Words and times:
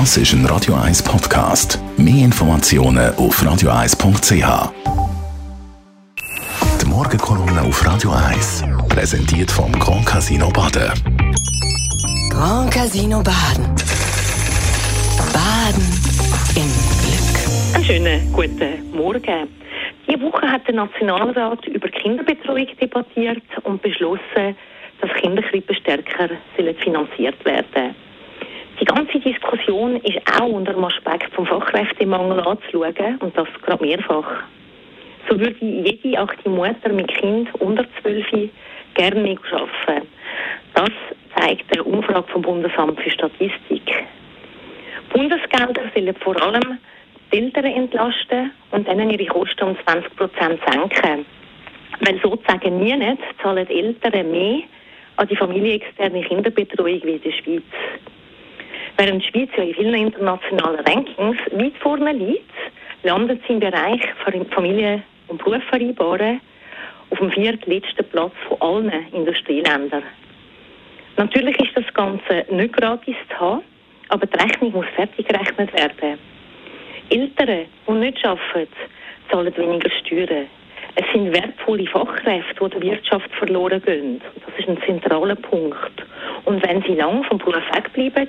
Das 0.00 0.16
ist 0.16 0.32
ein 0.32 0.44
Radio 0.46 0.74
1 0.74 1.04
Podcast. 1.04 1.78
Mehr 1.96 2.24
Informationen 2.24 3.14
auf 3.14 3.40
radio1.ch. 3.40 4.72
Die 6.80 6.86
Morgenkolumne 6.86 7.62
auf 7.62 7.86
Radio 7.86 8.10
1 8.10 8.64
präsentiert 8.88 9.52
vom 9.52 9.70
Grand 9.78 10.04
Casino 10.04 10.50
Baden. 10.50 10.90
Grand 12.28 12.72
Casino 12.72 13.22
Baden. 13.22 13.66
Baden 15.32 15.86
im 16.56 16.68
Glück. 16.98 17.76
Einen 17.76 17.84
schönen 17.84 18.32
guten 18.32 18.96
Morgen. 18.96 19.48
Diese 20.08 20.20
Woche 20.20 20.50
hat 20.50 20.66
der 20.66 20.74
Nationalrat 20.74 21.64
über 21.68 21.88
Kinderbetreuung 21.88 22.66
debattiert 22.80 23.44
und 23.62 23.80
beschlossen, 23.80 24.56
dass 25.00 25.10
Kinderkrippen 25.20 25.76
stärker 25.76 26.30
finanziert 26.56 27.44
werden 27.44 27.64
sollen. 27.72 28.03
Die 28.84 28.92
ganze 28.92 29.18
Diskussion 29.18 29.96
ist 30.02 30.20
auch 30.38 30.46
unter 30.46 30.74
dem 30.74 30.84
Aspekt 30.84 31.32
vom 31.34 31.46
Fachkräftemangel 31.46 32.38
anzuschauen 32.40 33.16
und 33.20 33.34
das 33.34 33.48
gerade 33.62 33.82
mehrfach. 33.82 34.26
So 35.26 35.40
würde 35.40 35.56
jede 35.58 36.18
achte 36.18 36.50
Mutter 36.50 36.90
mit 36.90 37.08
Kind 37.08 37.48
unter 37.60 37.86
12 38.02 38.50
gerne 38.92 39.20
mehr 39.22 39.38
arbeiten. 39.52 40.06
Das 40.74 40.90
zeigt 41.34 41.64
eine 41.72 41.82
Umfrage 41.82 42.30
vom 42.30 42.42
Bundesamt 42.42 43.00
für 43.00 43.08
Statistik. 43.08 44.04
Bundesgelder 45.14 45.84
sollen 45.94 46.14
vor 46.16 46.42
allem 46.42 46.78
die 47.32 47.38
Eltern 47.38 47.64
entlasten 47.64 48.50
und 48.72 48.86
dann 48.86 49.08
ihre 49.08 49.24
Kosten 49.24 49.64
um 49.64 49.78
20 49.86 50.14
Prozent 50.14 50.60
senken. 50.70 51.24
Weil 52.00 52.20
sozusagen 52.20 52.80
nie 52.80 52.94
nicht 52.94 53.22
zahlen 53.42 53.66
die 53.66 53.80
Eltern 53.80 54.30
mehr 54.30 54.58
an 55.16 55.26
die 55.26 55.36
familienexterne 55.36 56.20
Kinderbetreuung 56.20 57.00
wie 57.02 57.12
in 57.12 57.22
der 57.22 57.32
Schweiz. 57.32 57.62
Während 58.96 59.22
die 59.22 59.28
Schweiz 59.28 59.50
ja 59.56 59.64
in 59.64 59.74
vielen 59.74 59.94
internationalen 59.94 60.84
Rankings 60.86 61.38
weit 61.52 61.76
vorne 61.80 62.12
liegt, 62.12 62.50
landet 63.02 63.40
sie 63.46 63.54
im 63.54 63.60
Bereich 63.60 64.00
Familie- 64.50 65.02
und 65.28 65.42
Berufsvereinbaren 65.42 66.40
auf 67.10 67.18
dem 67.18 67.30
viertletzten 67.32 68.04
Platz 68.10 68.32
von 68.48 68.60
allen 68.60 69.12
Industrieländern. 69.12 70.04
Natürlich 71.16 71.56
ist 71.60 71.76
das 71.76 71.92
Ganze 71.94 72.44
nicht 72.50 72.76
gratis 72.76 73.16
zu 73.28 73.40
haben, 73.40 73.62
aber 74.08 74.26
die 74.26 74.36
Rechnung 74.36 74.72
muss 74.72 74.86
fertig 74.94 75.26
gerechnet 75.26 75.72
werden. 75.72 76.18
Eltern, 77.10 77.66
die 77.88 77.92
nicht 77.92 78.24
arbeiten, 78.24 78.68
zahlen 79.30 79.56
weniger 79.56 79.90
Steuern. 79.90 80.46
Es 80.96 81.04
sind 81.12 81.32
wertvolle 81.34 81.86
Fachkräfte, 81.86 82.64
die 82.64 82.70
der 82.70 82.82
Wirtschaft 82.82 83.30
verloren 83.34 83.82
gehen. 83.82 84.20
Das 84.46 84.58
ist 84.58 84.68
ein 84.68 84.80
zentraler 84.86 85.34
Punkt. 85.34 86.04
Und 86.44 86.64
wenn 86.66 86.82
sie 86.82 86.94
lang 86.94 87.24
vom 87.24 87.38
Beruf 87.38 87.62
wegbleiben, 87.72 88.28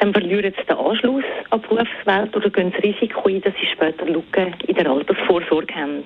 dann 0.00 0.12
verlieren 0.14 0.54
sie 0.56 0.66
den 0.66 0.78
Anschluss 0.78 1.24
an 1.50 1.60
die 1.60 1.68
Berufswelt 1.68 2.34
oder 2.34 2.50
gehen 2.50 2.72
das 2.72 2.82
Risiko 2.82 3.28
ein, 3.28 3.42
dass 3.42 3.54
sie 3.60 3.66
später 3.66 4.06
Lücken 4.06 4.54
in 4.66 4.74
der 4.74 4.90
Altersvorsorge 4.90 5.74
haben. 5.74 6.04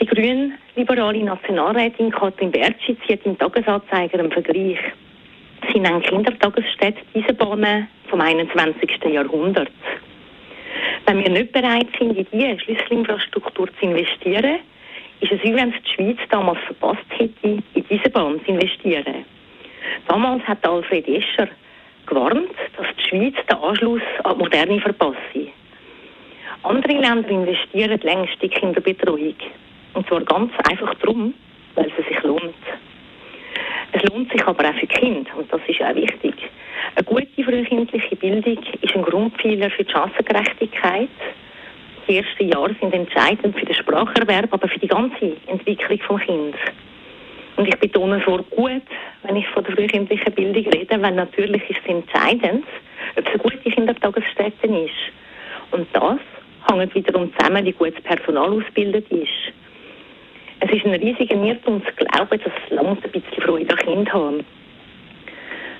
Die 0.00 0.06
grün-liberale 0.06 1.22
Nationalrätin 1.22 2.10
Katrin 2.10 2.50
Bertschi 2.50 2.96
zieht 3.06 3.24
im 3.24 3.38
Tagesanzeiger 3.38 4.18
einen 4.18 4.32
Vergleich. 4.32 4.78
Sie 5.72 5.80
nennen 5.80 6.02
Kindertagesstätte 6.02 7.00
diese 7.14 7.34
Bahnen 7.34 7.88
vom 8.08 8.20
21. 8.20 8.90
Jahrhundert. 9.12 9.70
Wenn 11.06 11.22
wir 11.22 11.30
nicht 11.30 11.52
bereit 11.52 11.88
sind, 11.98 12.16
in 12.16 12.26
diese 12.32 12.60
Schlüsselinfrastruktur 12.60 13.68
zu 13.78 13.86
investieren, 13.86 14.58
ist 15.20 15.32
es 15.32 15.42
wie 15.42 15.54
wenn 15.54 15.70
es 15.70 15.82
die 15.82 15.94
Schweiz 15.94 16.18
damals 16.30 16.58
verpasst 16.66 17.06
hätte, 17.16 17.62
in 17.74 17.84
diese 17.88 18.10
Bahn 18.10 18.40
zu 18.44 18.52
investieren. 18.52 19.24
Damals 20.06 20.42
hat 20.44 20.66
Alfred 20.66 21.08
Escher 21.08 21.48
Schweiz 23.08 23.34
den 23.50 23.58
Anschluss 23.58 24.02
an 24.24 24.34
die 24.34 24.44
Moderne 24.44 24.80
verpasse. 24.80 25.48
Andere 26.62 26.92
Länder 26.92 27.28
investieren 27.28 27.98
längst 28.02 28.42
in 28.42 28.50
Kinderbetreuung. 28.50 29.34
Und 29.94 30.06
zwar 30.08 30.20
ganz 30.22 30.52
einfach 30.68 30.94
darum, 30.96 31.34
weil 31.74 31.90
es 31.96 32.06
sich 32.06 32.22
lohnt. 32.22 32.54
Es 33.92 34.02
lohnt 34.10 34.30
sich 34.30 34.44
aber 34.46 34.68
auch 34.68 34.74
für 34.74 34.86
Kinder, 34.86 35.30
und 35.36 35.50
das 35.52 35.60
ist 35.66 35.80
auch 35.80 35.94
wichtig. 35.94 36.34
Eine 36.94 37.04
gute 37.04 37.44
frühkindliche 37.44 38.16
Bildung 38.16 38.58
ist 38.80 38.94
ein 38.94 39.02
Grundpfeiler 39.02 39.70
für 39.70 39.84
die 39.84 39.92
Chancengerechtigkeit. 39.92 41.08
Die 42.06 42.16
ersten 42.16 42.48
Jahre 42.48 42.74
sind 42.80 42.92
entscheidend 42.92 43.58
für 43.58 43.64
den 43.64 43.74
Spracherwerb, 43.74 44.52
aber 44.52 44.68
für 44.68 44.78
die 44.78 44.88
ganze 44.88 45.36
Entwicklung 45.46 45.98
des 45.98 46.26
Kindes. 46.26 46.60
Und 47.56 47.66
ich 47.66 47.76
betone 47.76 48.22
so 48.24 48.38
gut, 48.50 48.82
wenn 49.22 49.36
ich 49.36 49.46
von 49.48 49.64
der 49.64 49.74
frühkindlichen 49.74 50.32
Bildung 50.32 50.72
rede, 50.72 51.02
weil 51.02 51.14
natürlich 51.14 51.68
ist 51.68 51.80
es 51.82 51.88
entscheidend, 51.88 52.64
ob 53.18 53.26
es 53.26 53.32
eine 53.32 53.42
gute 53.42 53.70
Kindertagesstätte 53.70 54.66
ist. 54.66 55.12
Und 55.70 55.86
das 55.92 56.18
hängt 56.70 56.94
wiederum 56.94 57.32
zusammen, 57.34 57.64
wie 57.64 57.72
gut 57.72 57.94
das 57.94 58.02
Personal 58.04 58.50
ausgebildet 58.50 59.06
ist. 59.10 59.52
Es 60.60 60.70
ist 60.70 60.84
ein 60.84 60.94
riesiger 60.94 61.42
Irrtum 61.42 61.82
zu 61.84 61.92
glauben, 61.92 62.40
dass 62.42 62.52
es 62.64 62.70
lange 62.70 62.90
ein 62.90 63.10
bisschen 63.10 63.42
Freude 63.42 63.70
an 63.70 63.78
Kind 63.78 64.12
haben. 64.12 64.44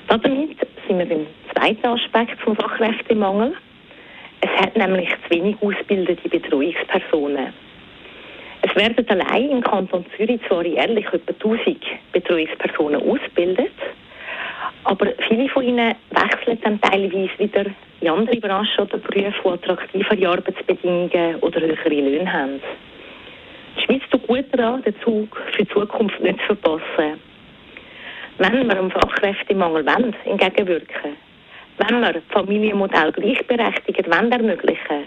Damit 0.08 0.56
sind 0.86 0.98
wir 0.98 1.06
beim 1.06 1.26
zweiten 1.52 1.86
Aspekt 1.86 2.40
vom 2.40 2.56
Fachkräftemangel. 2.56 3.54
Es 4.40 4.50
hat 4.60 4.76
nämlich 4.76 5.08
zu 5.24 5.30
wenig 5.30 5.56
ausgebildete 5.60 6.28
Betreuungspersonen. 6.28 7.52
Es 8.62 8.74
werden 8.76 9.08
allein 9.08 9.50
im 9.50 9.60
Kanton 9.60 10.04
Zürich 10.16 10.40
zwar 10.48 10.64
jährlich 10.64 11.06
etwa 11.06 11.32
1000 11.32 11.78
Betreuungspersonen 12.12 13.02
ausgebildet, 13.02 13.72
aber 14.84 15.06
viele 15.28 15.48
von 15.48 15.64
ihnen 15.64 15.94
wechseln 16.10 16.58
dann 16.62 16.80
teilweise 16.80 17.38
wieder 17.38 17.66
in 18.00 18.08
andere 18.08 18.36
Branchen 18.36 18.78
oder 18.78 18.98
Berufe, 18.98 19.32
die 19.42 19.46
attraktivere 19.46 20.28
Arbeitsbedingungen 20.28 21.36
oder 21.40 21.60
höhere 21.60 21.88
Löhne 21.88 22.32
haben. 22.32 22.60
Die 23.76 23.84
Schweiz 23.84 24.02
tut 24.10 24.26
gut 24.26 24.46
daran, 24.52 24.82
den 24.82 24.94
Zug 25.02 25.36
für 25.52 25.64
die 25.64 25.68
Zukunft 25.68 26.20
nicht 26.20 26.38
zu 26.40 26.56
verpassen. 26.56 27.20
Wenn 28.38 28.68
wir 28.68 28.74
dem 28.74 28.90
Fachkräftemangel 28.90 29.84
wollen, 29.84 30.14
entgegenwirken, 30.24 31.16
wenn 31.78 32.00
wir 32.00 32.22
Familienmodell 32.30 33.12
gleichberechtigt 33.12 34.06
wollen 34.06 34.32
ermöglichen 34.32 35.04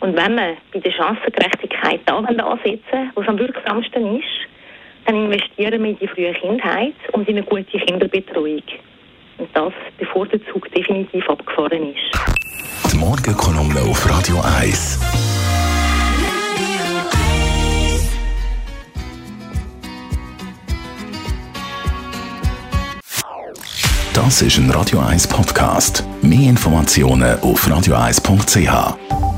und 0.00 0.16
wenn 0.16 0.34
wir 0.36 0.56
bei 0.72 0.80
der 0.80 0.92
Chancengerechtigkeit 0.92 2.00
da 2.06 2.16
ansetzen 2.18 3.12
was 3.14 3.28
am 3.28 3.38
wirksamsten 3.38 4.18
ist, 4.18 4.48
dann 5.06 5.16
investieren 5.16 5.82
wir 5.82 5.90
in 5.90 5.98
die 5.98 6.08
frühe 6.08 6.32
Kindheit 6.34 6.94
und 7.12 7.28
in 7.28 7.36
eine 7.36 7.46
gute 7.46 7.78
Kinderbetreuung. 7.78 8.62
Und 9.38 9.48
das, 9.54 9.72
bevor 9.98 10.26
der 10.26 10.40
Zug 10.52 10.70
definitiv 10.72 11.28
abgefahren 11.28 11.94
ist. 11.94 12.92
Die 12.92 12.96
Morgenkolumne 12.96 13.80
auf 13.82 14.08
Radio 14.08 14.40
1. 14.58 15.00
Das 24.14 24.40
ist 24.40 24.56
ein 24.56 24.70
Radio 24.70 25.00
1 25.00 25.28
Podcast. 25.28 26.02
Mehr 26.22 26.48
Informationen 26.48 27.38
auf 27.40 27.68
radio1.ch. 27.68 29.35